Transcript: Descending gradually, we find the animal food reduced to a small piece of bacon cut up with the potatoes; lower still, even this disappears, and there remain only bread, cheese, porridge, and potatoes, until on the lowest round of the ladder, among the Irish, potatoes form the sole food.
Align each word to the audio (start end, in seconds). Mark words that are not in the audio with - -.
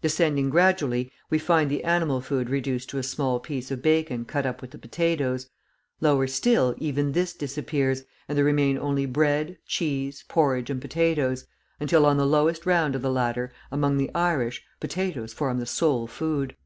Descending 0.00 0.48
gradually, 0.48 1.12
we 1.28 1.38
find 1.38 1.70
the 1.70 1.84
animal 1.84 2.22
food 2.22 2.48
reduced 2.48 2.88
to 2.88 2.96
a 2.98 3.02
small 3.02 3.38
piece 3.38 3.70
of 3.70 3.82
bacon 3.82 4.24
cut 4.24 4.46
up 4.46 4.62
with 4.62 4.70
the 4.70 4.78
potatoes; 4.78 5.50
lower 6.00 6.26
still, 6.26 6.74
even 6.78 7.12
this 7.12 7.34
disappears, 7.34 8.02
and 8.26 8.38
there 8.38 8.44
remain 8.46 8.78
only 8.78 9.04
bread, 9.04 9.58
cheese, 9.66 10.24
porridge, 10.28 10.70
and 10.70 10.80
potatoes, 10.80 11.44
until 11.78 12.06
on 12.06 12.16
the 12.16 12.24
lowest 12.24 12.64
round 12.64 12.94
of 12.96 13.02
the 13.02 13.12
ladder, 13.12 13.52
among 13.70 13.98
the 13.98 14.10
Irish, 14.14 14.64
potatoes 14.80 15.34
form 15.34 15.58
the 15.58 15.66
sole 15.66 16.06
food. 16.06 16.56